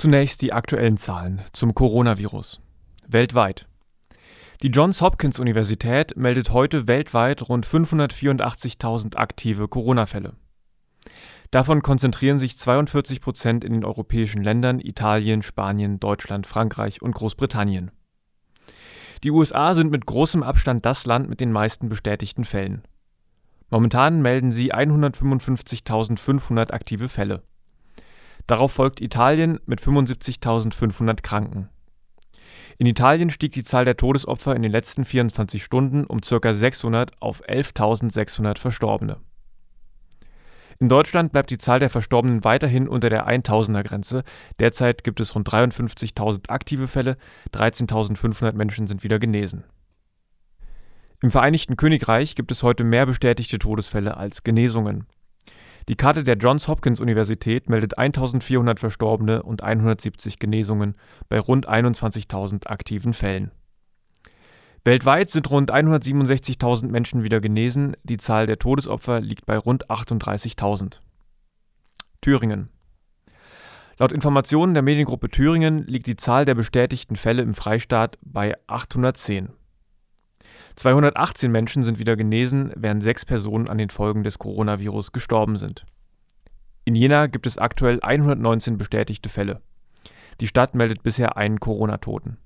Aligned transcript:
Zunächst 0.00 0.42
die 0.42 0.52
aktuellen 0.52 0.96
Zahlen 0.96 1.42
zum 1.52 1.74
Coronavirus. 1.74 2.60
Weltweit. 3.08 3.66
Die 4.62 4.68
Johns 4.68 5.00
Hopkins 5.02 5.40
Universität 5.40 6.16
meldet 6.16 6.52
heute 6.52 6.86
weltweit 6.86 7.48
rund 7.48 7.66
584.000 7.66 9.16
aktive 9.16 9.66
Corona-Fälle. 9.66 10.34
Davon 11.50 11.82
konzentrieren 11.82 12.38
sich 12.38 12.56
42 12.60 13.20
Prozent 13.20 13.64
in 13.64 13.72
den 13.72 13.84
europäischen 13.84 14.40
Ländern 14.40 14.78
Italien, 14.78 15.42
Spanien, 15.42 15.98
Deutschland, 15.98 16.46
Frankreich 16.46 17.02
und 17.02 17.16
Großbritannien. 17.16 17.90
Die 19.24 19.32
USA 19.32 19.74
sind 19.74 19.90
mit 19.90 20.06
großem 20.06 20.44
Abstand 20.44 20.86
das 20.86 21.06
Land 21.06 21.28
mit 21.28 21.40
den 21.40 21.50
meisten 21.50 21.88
bestätigten 21.88 22.44
Fällen. 22.44 22.82
Momentan 23.68 24.22
melden 24.22 24.52
sie 24.52 24.72
155.500 24.72 26.70
aktive 26.70 27.08
Fälle. 27.08 27.42
Darauf 28.48 28.72
folgt 28.72 29.00
Italien 29.00 29.60
mit 29.66 29.80
75.500 29.80 31.22
Kranken. 31.22 31.68
In 32.78 32.86
Italien 32.86 33.28
stieg 33.30 33.52
die 33.52 33.62
Zahl 33.62 33.84
der 33.84 33.96
Todesopfer 33.96 34.56
in 34.56 34.62
den 34.62 34.72
letzten 34.72 35.04
24 35.04 35.62
Stunden 35.62 36.04
um 36.04 36.20
ca. 36.20 36.54
600 36.54 37.12
auf 37.20 37.46
11.600 37.46 38.58
Verstorbene. 38.58 39.18
In 40.80 40.88
Deutschland 40.88 41.32
bleibt 41.32 41.50
die 41.50 41.58
Zahl 41.58 41.80
der 41.80 41.90
Verstorbenen 41.90 42.42
weiterhin 42.42 42.88
unter 42.88 43.10
der 43.10 43.28
1000er-Grenze. 43.28 44.22
Derzeit 44.60 45.04
gibt 45.04 45.20
es 45.20 45.34
rund 45.34 45.48
53.000 45.48 46.48
aktive 46.48 46.86
Fälle, 46.86 47.16
13.500 47.52 48.52
Menschen 48.52 48.86
sind 48.86 49.02
wieder 49.02 49.18
genesen. 49.18 49.64
Im 51.20 51.32
Vereinigten 51.32 51.76
Königreich 51.76 52.34
gibt 52.36 52.52
es 52.52 52.62
heute 52.62 52.84
mehr 52.84 53.04
bestätigte 53.04 53.58
Todesfälle 53.58 54.16
als 54.16 54.44
Genesungen. 54.44 55.06
Die 55.88 55.96
Karte 55.96 56.22
der 56.22 56.36
Johns 56.36 56.68
Hopkins 56.68 57.00
Universität 57.00 57.70
meldet 57.70 57.96
1400 57.96 58.78
Verstorbene 58.78 59.42
und 59.42 59.62
170 59.62 60.38
Genesungen 60.38 60.94
bei 61.30 61.40
rund 61.40 61.66
21.000 61.66 62.66
aktiven 62.66 63.14
Fällen. 63.14 63.50
Weltweit 64.84 65.30
sind 65.30 65.50
rund 65.50 65.72
167.000 65.72 66.88
Menschen 66.88 67.22
wieder 67.22 67.40
genesen, 67.40 67.96
die 68.04 68.18
Zahl 68.18 68.46
der 68.46 68.58
Todesopfer 68.58 69.20
liegt 69.20 69.46
bei 69.46 69.56
rund 69.56 69.90
38.000. 69.90 71.00
Thüringen. 72.20 72.68
Laut 73.98 74.12
Informationen 74.12 74.74
der 74.74 74.82
Mediengruppe 74.82 75.30
Thüringen 75.30 75.86
liegt 75.86 76.06
die 76.06 76.16
Zahl 76.16 76.44
der 76.44 76.54
bestätigten 76.54 77.16
Fälle 77.16 77.42
im 77.42 77.54
Freistaat 77.54 78.18
bei 78.22 78.54
810. 78.66 79.57
218 80.78 81.50
Menschen 81.50 81.82
sind 81.82 81.98
wieder 81.98 82.16
genesen, 82.16 82.72
während 82.76 83.02
sechs 83.02 83.24
Personen 83.24 83.68
an 83.68 83.78
den 83.78 83.90
Folgen 83.90 84.22
des 84.22 84.38
Coronavirus 84.38 85.10
gestorben 85.12 85.56
sind. 85.56 85.84
In 86.84 86.94
Jena 86.94 87.26
gibt 87.26 87.46
es 87.46 87.58
aktuell 87.58 87.98
119 88.00 88.78
bestätigte 88.78 89.28
Fälle. 89.28 89.60
Die 90.40 90.46
Stadt 90.46 90.76
meldet 90.76 91.02
bisher 91.02 91.36
einen 91.36 91.58
Corona-Toten 91.58 92.38